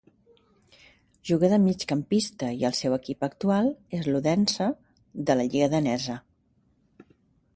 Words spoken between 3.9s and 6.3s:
és l'Odense de la lliga danesa.